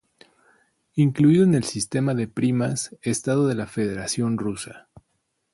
[0.95, 4.89] Incluido en el sistema de primas estado de la Federación Rusa.